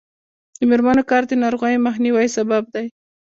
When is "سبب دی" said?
2.37-2.85